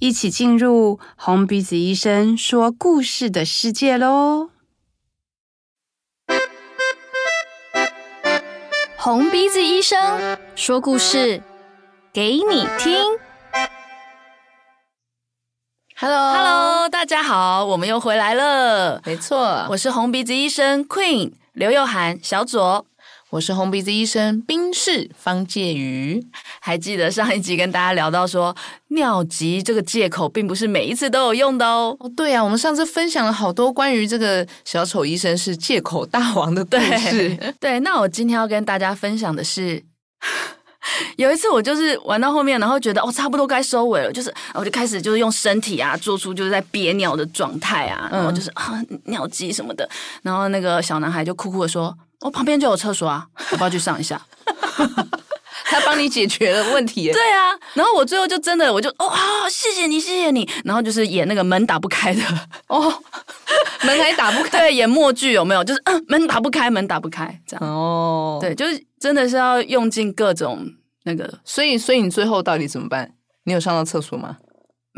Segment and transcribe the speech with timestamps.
[0.00, 4.50] 一起进入红鼻子医生说故事的世界喽！
[8.96, 11.42] 红鼻子医生说故事。
[12.12, 12.96] 给你听
[15.96, 19.02] ，Hello，Hello，大家好，我们又回来了。
[19.04, 22.86] 没错，我是红鼻子医生 Queen 刘又涵小左，
[23.30, 26.24] 我是红鼻子医生冰室方介瑜。
[26.60, 28.56] 还记得上一集跟大家聊到说，
[28.88, 31.94] 尿急这个借口并不是每一次都有用的哦。
[32.00, 37.36] 哦，对啊，我们上次分享了好多关于这个小丑医生是借口大王的故事。
[37.36, 39.82] 对， 对，那我今天要跟大家分享的是。
[41.16, 48.72] 有一次我就是玩到后面，然后觉得哦差不多该收尾了，就是我就开始就是用身体啊做出就是在憋尿的状态啊，然后就是啊
[49.04, 49.86] 尿急什么的，
[50.22, 54.20] 然后那个小男孩就酷酷的说：“我、哦、旁边就有厕所啊，要不要去上一下？”
[55.70, 57.10] 他帮你解决了问题。
[57.12, 62.22] 对啊，然后我最后就真的我就哦好，谢谢你谢谢你，然后就是演那个门打不开的
[62.68, 62.90] 哦，
[63.84, 65.62] 门还打不开，对，演默剧有没有？
[65.62, 70.66] 就是嗯门打不开，门打不开这样哦，对，就是真的是要用尽各种。
[71.04, 73.10] 那个，所以，所以你最后到底怎么办？
[73.44, 74.36] 你有上到厕所吗？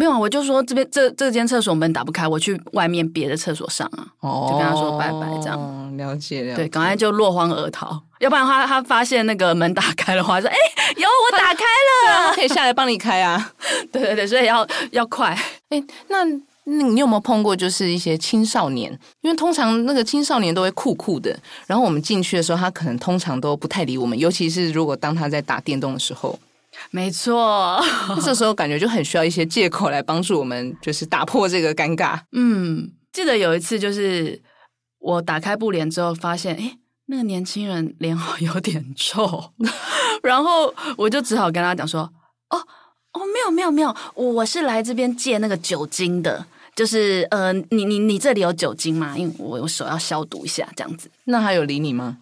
[0.01, 4.07] 没有啊，我就说这边这这间厕所门打不开，我去外面别的厕所上啊。
[4.21, 5.97] 哦，就跟他说拜拜，这样。
[5.99, 6.57] 了解了解。
[6.57, 10.57] 对，赶快就落荒而逃，要不然他他发现那个门打开的话，说哎，
[10.97, 13.53] 有我打开了， 他可以下来帮你开啊。
[13.93, 15.39] 对对对，所以要要快。
[15.69, 16.25] 哎，那。
[16.65, 18.91] 那你有没有碰过，就是一些青少年？
[19.23, 26.39] 因为通常那个青少年都会酷酷的，然后我们进去的时候，他可能通常都不太理我们，尤其是如果当他在打电动的时候。
[26.91, 27.81] 没错，
[28.23, 32.21] 这时候感觉就很需要一些借口来帮助我们，就是打破这个尴尬。
[32.33, 34.41] 嗯，记得有一次，就是
[34.99, 39.53] 我打开布帘之后，发现哎，那个年轻人脸好有点臭，
[40.23, 42.03] 然后我就只好跟他讲说
[42.51, 42.59] ：“哦
[43.13, 46.47] 哦，没有没有没有，我是来这边借那个酒精的。”
[46.77, 49.19] 就是呃，你你你这里有酒精吗？
[49.19, 51.11] 因为我我手要消毒一下，这样子。
[51.25, 52.19] 那他有理你吗？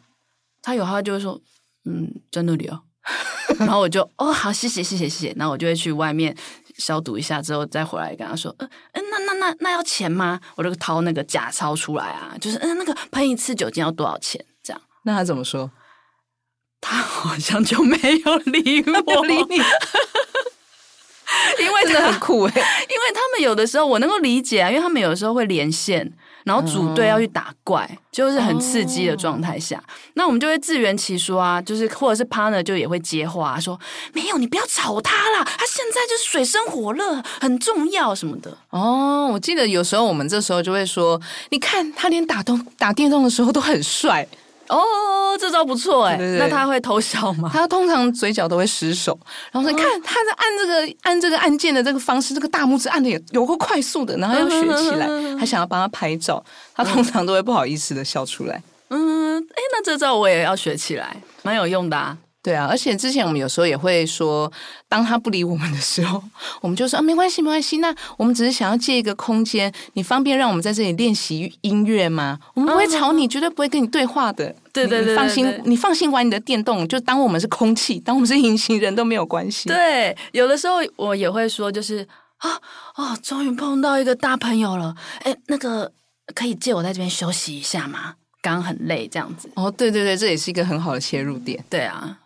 [0.62, 1.40] 他有，他就会说，
[1.84, 2.80] 嗯，在那里哦。
[3.58, 5.34] 然后我就哦，好，谢谢谢谢谢谢。
[5.36, 6.36] 然后我就会去外面
[6.76, 10.40] 消毒一下，之后再回来跟他说，嗯、呃、嗯，那那那那要钱吗？
[10.56, 14.44] 我就掏那个假钞出来啊，就是嗯、呃，那个喷一次酒精要多少钱？
[14.62, 14.80] 这样。
[15.04, 15.70] 那他怎么说？
[16.80, 19.62] 他好像就没有理我， 理你。
[21.60, 26.12] 因为真的很酷哎，因为他们有的时候我能够理解啊，因为他们有的时候会连线，
[26.48, 33.78] 然后组队要去打怪，嗯、就是很刺激的状态下，哦、那我们就会自圆其说啊，就是或者是 partner 就也会接话、啊、说，
[34.14, 38.56] 没有，你不要吵他啦，他现在就是水深火热，很重要什么的。
[38.70, 41.20] 哦，我记得有时候我们这时候就会说，
[41.50, 44.26] 你看他连打动打电动的时候都很帅。
[44.68, 47.50] 哦，这招不错哎，那他会偷笑吗？
[47.52, 49.18] 他通常嘴角都会失手，
[49.50, 55.08] 然后说：“你看他在按这个按这个按键的这个方式，这个大拇指按的也有够快速的，然后要学起来，
[55.38, 62.16] 还想要帮他拍照，他通常都会不好意思的笑出来。”嗯，哎，那这招我也要学起来，蛮有用的啊。
[62.48, 64.50] 对啊，而且之前我们有时候也会说，
[64.88, 66.22] 当他不理我们的时候，
[66.62, 67.76] 我们就说啊，没关系，没关系。
[67.76, 72.38] 那我们只是想要借一个空间，你方便让我们在这里练习音乐吗？
[72.54, 74.56] 我们不会吵你，绝对不会跟你对话的。
[74.72, 79.68] 对对对，放心，你放心玩你的电动，就当我们是空气，当我们是隐形人都没有关系。
[79.68, 82.50] 对，有的时候我也会说，就是啊
[82.96, 84.94] 哦，终于碰到一个大朋友了。
[85.24, 85.92] 哎，那个
[86.34, 88.14] 可以借我在这边休息一下吗？
[88.40, 89.50] 刚很累，这样子。
[89.56, 91.62] 哦，对对对，这也是一个很好的切入点。
[91.68, 92.16] 对啊。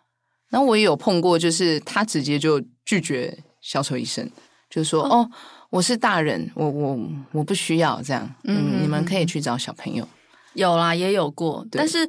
[0.52, 4.30] 然后我也有碰过，就是他直接就拒绝小丑医生，
[4.68, 5.30] 就是说：“哦，哦，
[5.70, 7.00] 我是大人，我我
[7.32, 10.06] 我不需要这样，嗯，嗯，你们可以去找小朋友。”
[10.52, 12.06] 有啦，也有过，但是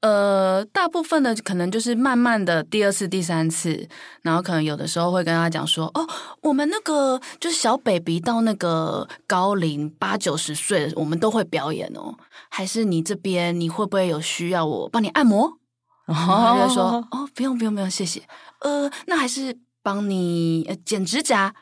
[0.00, 3.88] 呃，大部分的可能就是慢慢的第二次、第三次，
[4.22, 6.04] 然后可能有的时候会跟他讲说：“哦，
[6.42, 12.12] 我们那个就是小 baby 到那个高龄八九十岁，我们都会表演哦，
[12.48, 15.58] 还是你这边你会不会有需要我帮你按摩？”
[16.06, 18.22] 然后他就说：“哦，不用不用不用，谢谢。
[18.60, 21.54] 呃，那还是帮你剪指甲，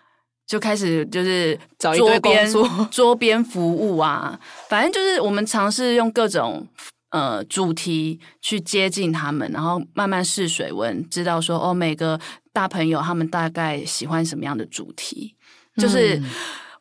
[0.46, 6.66] 就开始就是找一堆工作， 桌边服务啊，反正就是我们尝试用各种
[7.10, 12.18] 呃主题去接近他们，然后慢慢试水温，知道说哦，每个
[12.52, 15.36] 大朋友他们大概喜欢什么样的主题，
[15.76, 16.20] 就是。”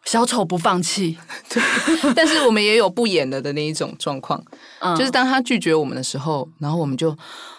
[0.06, 1.18] 小丑不放弃，
[1.50, 1.62] 对，
[2.16, 4.44] 但是我们也有不演了的那一种状况，
[4.80, 7.16] 嗯、就是当他拒绝我们的时候，然后我们就。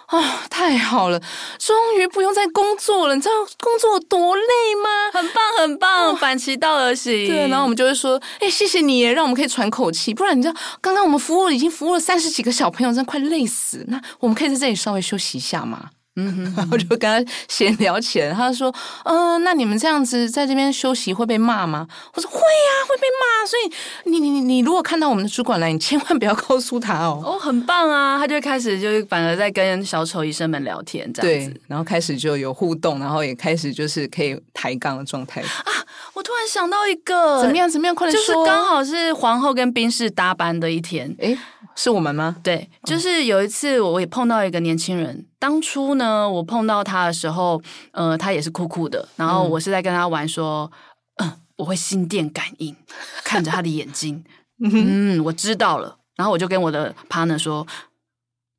[0.06, 1.18] 啊、哦，太好了，
[1.58, 3.14] 终于不用再工作了。
[3.14, 4.42] 你知道工作有多累
[4.84, 5.10] 吗？
[5.10, 7.26] 很棒，很棒，哦、反其道而行。
[7.26, 10.12] 对，然后我们就会说，哎，谢谢你，让我们可以喘口气。
[10.12, 13.86] 不然你知道，刚刚我们服务已经服务了三十几个小朋友，真的快累死。
[13.88, 15.88] 那我们可以在这里稍微休息一下吗？
[16.16, 18.30] 嗯哼，然后就跟他闲聊起来。
[18.32, 18.74] 他说
[19.04, 23.46] ：“嗯、呃，那你们这样子在这边休息会被骂吗？”我说：“会呀、啊，会被骂。
[23.46, 28.18] 所以你你你你如果看到我们的主管来，你千万不要告诉他哦。”哦，很棒啊！
[28.18, 35.72] 他就会开始就反而在跟小丑医生们聊天，这样子，然后开始就有互动，然后也开始就是可以抬杠的状态啊！
[36.12, 37.68] 我突然想到一个，怎么样？
[37.68, 37.94] 怎么样？
[37.94, 38.34] 快点说！
[38.34, 41.36] 就是刚好是皇后跟宾士搭班的一天，诶
[41.74, 42.36] 是我们吗？
[42.42, 45.26] 对，就是有一次我也碰到一个年轻人。
[45.38, 47.60] 当初呢，我碰到他的时候，
[47.92, 49.08] 呃，他也是酷酷的。
[49.16, 50.70] 然后我是在跟他玩说，
[51.16, 52.76] 嗯，呃、我会心电感应，
[53.24, 54.22] 看着他的眼睛，
[54.62, 55.96] 嗯，我知道了。
[56.16, 57.66] 然后我就跟我的 partner 说，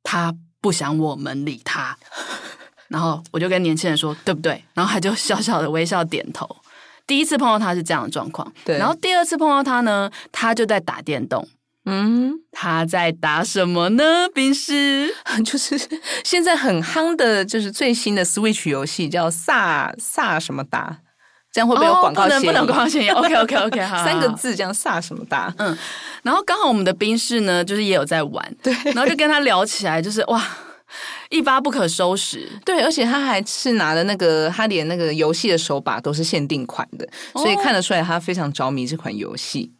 [0.02, 1.96] 他不想我们理他。
[2.88, 4.62] 然后我就跟年轻人说，对不对？
[4.74, 6.48] 然后他就小小的微笑点头。
[7.06, 8.76] 第一次碰到他是这样的状况，对。
[8.78, 11.46] 然后第二次碰到他呢，他就在打电动。
[11.86, 14.26] 嗯，他在打什么呢？
[14.34, 15.14] 冰室，
[15.44, 15.78] 就是
[16.24, 20.98] 现在很夯的，就是最新的 Switch 游戏，叫萨萨什么达，
[21.52, 22.46] 这样会不会有广告嫌疑？
[22.46, 23.08] 不能广告嫌疑。
[23.10, 25.54] OK OK OK，好，三个字这样萨什么达。
[25.58, 25.76] 嗯，
[26.22, 30.42] 然后刚好我们的冰室呢，就是也有在玩，对，然后就跟他聊起来，就是哇，
[31.28, 32.48] 一发不可收拾。
[32.64, 39.70] 对，而且他还是拿了那个，他连那个游戏的手把都是限定款的，所以看得出来他非常着迷这款游戏。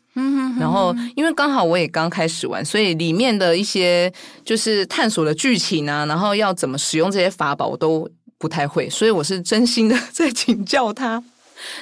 [0.54, 4.12] 嗯，然后因为刚好我也刚开始玩，所以里面的一些
[4.44, 8.08] 就是探索的剧情啊，然后要怎么使用这些法宝，我都
[8.38, 11.22] 不太会，所以我是真心的 在请教他。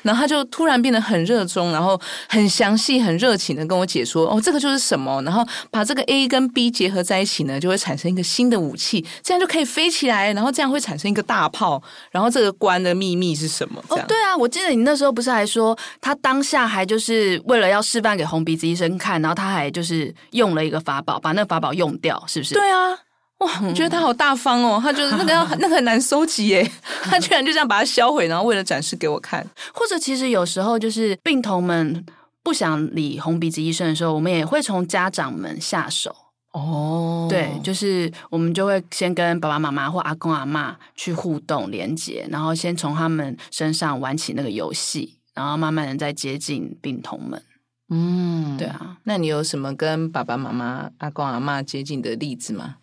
[0.03, 5.21] 然后他就突然变得很热衷，然后很详细、很热情的跟我解说：“哦，这个就是什么？
[5.23, 11.83] 然后把这个 A 跟 B 结合在一起呢，就会产生一个新的武器，这样就可以飞起来，然后这样会产生一个大炮。
[12.13, 13.83] 然后这个关的秘密是什么？
[13.89, 14.05] 这样。
[14.05, 22.55] 哦，对啊，我记得你那时候不是还说，他当下还就是为了要示范给红鼻子医生看，然后他还就是用了一个法宝，把那个法宝用掉，是不是？
[22.55, 22.99] 对啊。”
[23.43, 24.79] 哇，我觉得他好大方哦！
[24.81, 29.45] 他就是那个要 那个很难收集耶，他居然就这样把它销毁，然后为了展示给我看。
[29.75, 32.07] 或者其实有时候就是病童们
[32.45, 36.15] 不想理红鼻子医生的时候，我们也会从家长们下手
[36.53, 37.27] 哦。
[37.29, 47.43] 对，就是我们就会先跟爸爸妈妈或阿公阿妈去互动连接，然后先从他们身上玩起那个游戏，然后慢慢的再接近病童们。
[47.89, 48.99] 嗯，对啊。
[49.05, 52.77] 那你有什么跟爸爸妈妈、阿公阿妈接近的例子吗？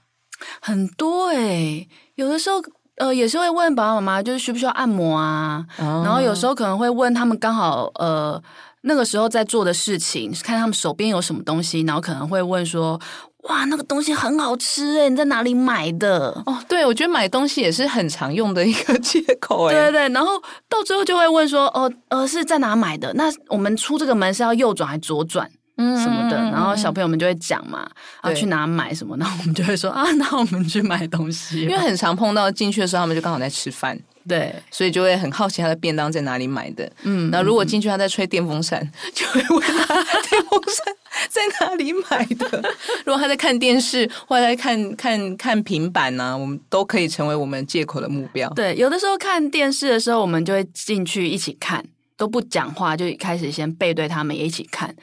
[0.61, 2.61] 很多哎、欸，有的时候
[2.95, 5.65] 呃也是会问爸爸妈妈，就是需不需要按摩啊？
[5.77, 8.41] 哦、然后有时候可能会问他们刚好呃
[8.81, 12.99] 那个时候在做的事情，看他们手边有什么东西，然后可能会问说：
[13.43, 16.29] 哇，那个东西很好吃哎、欸，你在哪里买的？
[16.45, 19.73] 哦，对，我觉得买东西也是很常用的一个 借口哎。
[19.73, 23.13] 对对对，然后到最后就会问说：哦呃是在哪买的？
[23.13, 25.49] 那我们出这个门是要右转还是左转？
[25.81, 27.89] 嗯什么的，然后小朋友们就会讲嘛，
[28.19, 33.97] 啊去哪买什么，然后我们就会说啊，那我们去买东西， 因为很常碰到进去的时候，他们就刚好在吃饭，
[34.27, 40.93] 对，所以就会很好奇他的便当在哪里买的，嗯，然后如果进去他在吹电风扇， 就会问他电风扇
[41.29, 42.63] 在哪里买的，
[43.05, 48.49] 如果他在看电视或者在看看看平板呢，我们都可以成为我们借口的目标。
[48.51, 51.83] 对，有的时候看电视的时候，我们就会进去一起看，
[52.15, 54.95] 都不讲话，就开始先背对他们也一起看。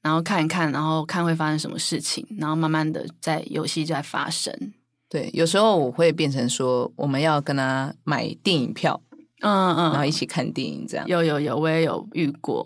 [0.00, 4.54] 然后看一看，然后看会发生什么事情，然后慢慢的在游戏就在发生。
[5.10, 8.98] 对，有时候我会变成说，我们要跟他买电影票，
[9.40, 11.06] 嗯嗯，然后一起看电影这样。
[11.08, 12.64] 有有有，我也有遇过。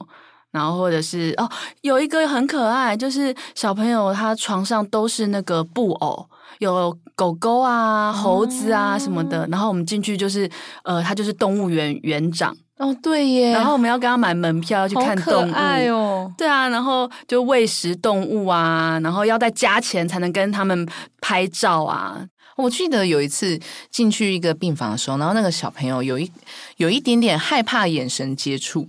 [0.53, 6.25] 然后或者是哦，有一个很可爱，就是小朋友他床上都是那个布偶，
[6.59, 9.43] 有狗狗啊、猴子啊什么的。
[9.43, 10.49] 哦、然后我们进去就是，
[10.85, 12.57] 呃，他就是动物园园长。
[12.79, 13.53] 哦，对耶！
[13.53, 16.33] 然后我们要跟他买门票去看动物，爱哦。
[16.37, 20.87] 对啊，然后就喂食动物啊，然后要再加钱才能跟他们
[21.21, 22.27] 拍照啊。
[22.57, 23.59] 我记得有一次
[23.91, 26.31] 进去一个病房的时候，然后那个小朋友有一
[26.77, 28.89] 有一点点害怕眼神接触。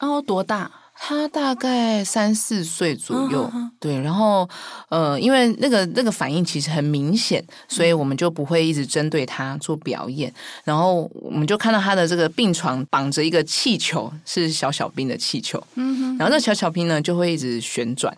[0.00, 0.70] 哦，多大？
[1.00, 4.48] 他大概三四岁左右，嗯、对，然后
[4.88, 10.32] 呃，因为那个那个反应其实很明显，所以我们就不会一直针对他做表演。
[10.64, 18.14] 然后我们就看到他的这个病床绑着一个气球，是小小兵的气球，嗯哼，然后那小小兵呢就会一直旋转，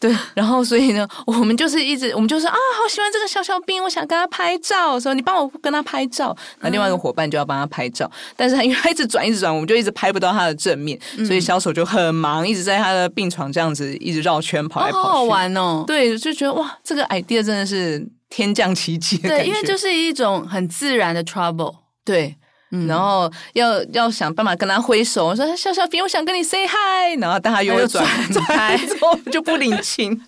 [0.00, 6.36] 对，然后所以呢，我们就是一直，我们就说啊，好喜欢这个小小兵，我想跟他拍照，说你帮我跟他拍照。
[6.60, 15.82] 那另外一个伙伴就要帮他拍照，嗯、但是他因为他一直转，一直转，我们就一直拍不到他的正面，嗯、所以小丑就很忙，一直在他的病床这样子一直绕圈跑来跑去，哦、好好玩哦。
[15.84, 19.18] 对，就觉得哇，这个 idea 真的是天降奇迹。
[19.18, 21.74] 对，因为就是一种很自然的 trouble。
[22.04, 22.36] 对。
[22.70, 30.20] 嗯、然后要要想办法跟他挥手，我说小小兵，我想跟你 say hi，然后但他又会转转开， 之后就不领情。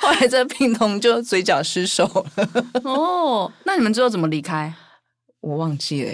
[0.00, 2.04] 后来这个病童就嘴角失手
[2.36, 2.48] 了。
[2.84, 4.72] 哦，那你们最后怎么离开？
[5.40, 6.12] 我忘记了。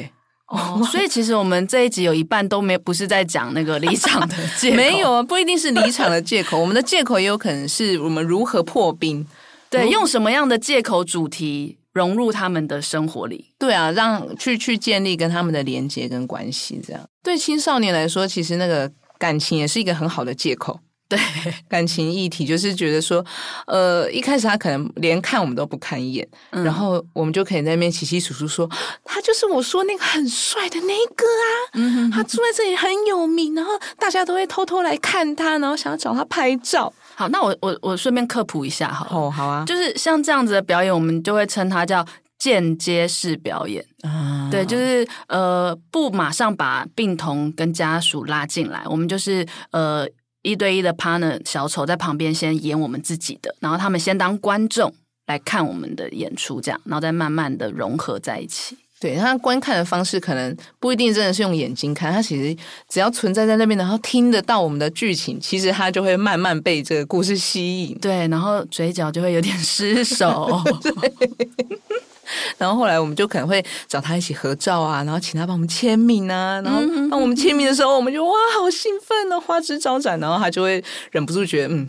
[0.49, 9.27] 哦， 所以其实我们这一集有一半都没不是在讲那个离场的借口，没有啊，不一定是离场的借口，我们的借口也有可能是我们如何破冰，
[9.71, 11.79] 对，用什么样的借口主题。
[12.01, 20.81] 融入他们的生活里，对啊，让去去建立跟他们的连接跟关系，这样对青少年来说，其实那个感情也是一个很好的借口。
[21.11, 21.19] 对，
[21.69, 23.23] 感情议题就是觉得说，
[23.67, 28.71] 呃，一开始他可能连看我们都不看一眼，嗯、然后我们就可以在那边窸窸窣窣说，
[29.05, 36.93] 他就是我说那个很帅的那个啊，嗯、哼哼他住在这里很有名，然后大家都会偷偷来看他，然后想要找他拍照。
[37.21, 42.03] 好，那我我我顺便科普一下，好，哦，好啊，就是像这样子的表演，我们就会称它叫
[42.39, 43.85] 间接式表演。
[44.01, 50.09] 啊，对，就是呃，不马上把病童跟家属拉进来，我们就是呃
[50.41, 54.91] 一对一的 partner 小丑在旁边先演我们自己的，然后他们先当观众
[55.27, 58.79] 来看我们的演出，这样，然后再慢慢的融合在一起。
[59.01, 62.55] 对，他观看的方式可能不一定真的是用眼睛看，他其实
[62.87, 67.99] 只要存在在那边，然后听得到我们的剧情，其实他就会慢慢被这个故事吸引。
[67.99, 70.63] 对，然后嘴角就会有点失手。
[70.85, 71.49] 对，
[72.59, 81.89] 然后后来我们就可能会找他一起合照啊，然后请他帮我们签名啊，然后帮我们签名的时候，我们就哇，好兴奋哦，花枝招展，然后他就会忍不住觉得，嗯，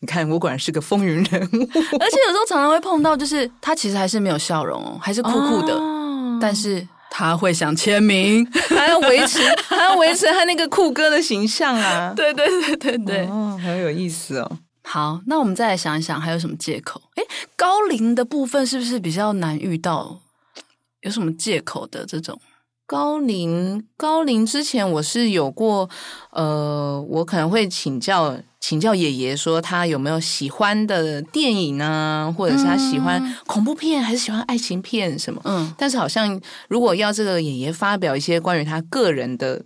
[0.00, 5.74] 你看我果然是个风云人物，而且有时候常常会碰到，就是他其实还是没有笑容哦，还是酷酷的。
[5.74, 5.89] 哦
[6.40, 12.12] 但是他会想签名， 还要维持， 还要维持他那个酷哥的形象啊！
[12.16, 14.58] 对对对对对，哦，很有意思哦。
[14.82, 17.00] 好，那我们再来想一想，还有什么借口？
[17.14, 17.22] 哎，
[17.56, 20.20] 高龄的部分是不是比较难遇到？
[21.02, 22.40] 有什么借口的这种？
[22.86, 25.88] 高龄，高龄之前我是有过，
[26.32, 35.40] 呃，我可能会请教请教爷爷，说他有没有喜欢的电影啊，或者是他喜欢恐怖片，还是喜欢爱情片什么？
[35.44, 36.38] 嗯，但是好像
[36.68, 39.64] 如果要这个爷爷发表一些关于他个人的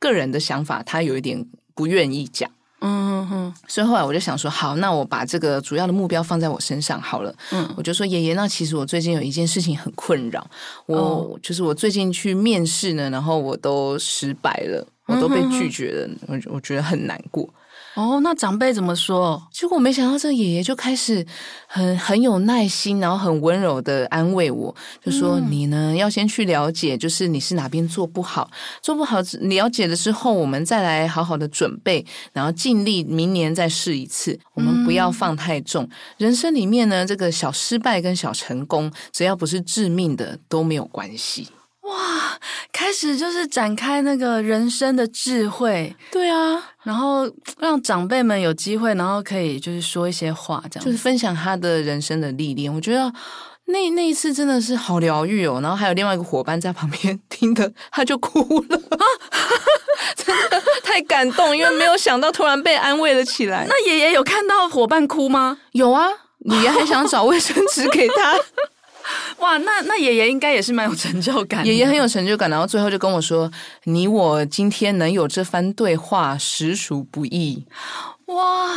[0.00, 2.50] 个人的想法，他有一点不愿意讲。
[2.86, 7.34] 嗯哼，所以后来我就想说，好，那我把这个主要的目标放在我身上好了。
[7.50, 10.46] 嗯，我就说爷爷，那其实我最近有一件事情很困扰，
[10.84, 17.48] 我、哦、就是我最近去面试呢，然后我都失败了，我都被拒绝了，我、嗯、我觉得很难过。
[17.94, 19.40] 哦，那长辈怎么说？
[19.52, 21.24] 结果没想到这个爷爷就开始
[21.68, 28.50] 很很有耐心，然后很温柔的安慰我，就说、嗯、你呢要先去了解，就是你是哪边做不好，
[28.82, 34.36] 做不好了解了之后，我们再来好好的准备，然后尽力明年再试一次。
[34.54, 41.46] 我们不要放太重，嗯、人生里面呢，这个小失败跟小成功，只要不是致命的都没有关系。
[41.84, 42.38] 哇，
[42.72, 52.72] 开始就是展开那个人生的智慧，对啊，然后让长辈们有机会，然后可以就是说一些话，这样就是分享他的人生的历练。
[52.72, 53.12] 我觉得
[53.66, 55.60] 那那一次真的是好疗愈哦。
[55.62, 59.04] 然后还有另外一个伙伴在旁边听的，他就哭了啊，
[60.16, 63.66] 真的太感动，因为没有想到突然被安慰了起来。
[63.68, 65.58] 那爷爷有看到伙伴哭吗？
[65.72, 68.34] 有啊，爷爷还想找卫生纸给他。
[69.38, 73.50] 哇，那那爷爷应该也是蛮有成就感，爷爷很有成就感，然后最后就跟我说
[73.84, 77.64] ：“你我今天能有这番对话，实属不易。”
[78.26, 78.70] 哇，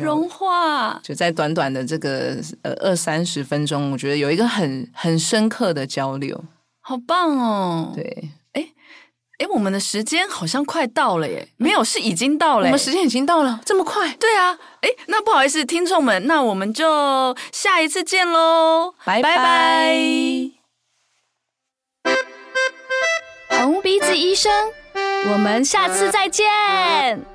[0.00, 6.44] 融化，就在短短的这个呃二三十分钟，我觉得有一个很很深刻的交流，
[6.80, 7.92] 好棒哦！
[7.94, 8.30] 对。
[9.38, 11.48] 哎，我们的时间好像快到了耶！
[11.56, 12.66] 没有，是已经到了。
[12.66, 14.12] 我们时间已经到了，这么快？
[14.12, 14.56] 对啊。
[14.80, 19.96] 哎，那不好意思，听众们，那我们就下一次见喽，拜拜。
[23.50, 24.52] 红鼻子医生，
[25.32, 27.33] 我们下次再见。